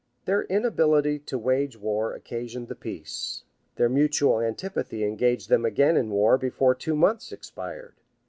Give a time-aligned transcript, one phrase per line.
[0.15, 3.43] [*] {1196.} Their inability to wage war occasioned the peace;
[3.75, 7.93] their mutual antipathy engaged them again in war before two months expired.